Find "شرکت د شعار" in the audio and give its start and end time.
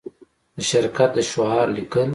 0.71-1.67